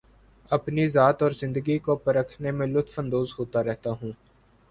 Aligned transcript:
اپنی 0.49 0.87
ذات 0.87 1.21
اور 1.23 1.31
زندگی 1.31 1.77
کو 1.79 1.95
پرکھنے 1.97 2.51
میں 2.51 2.67
لطف 2.67 2.99
اندوز 2.99 3.35
ہوتا 3.39 3.63
رہتا 3.63 3.89
ہوں 3.91 4.11